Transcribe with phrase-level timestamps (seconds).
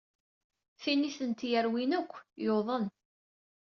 [0.81, 2.13] Tin ay tent-yerwin akk,
[2.43, 2.85] yuḍen.